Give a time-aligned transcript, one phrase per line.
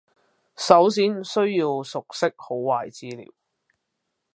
[0.55, 3.31] 首先需要熟悉好壞資料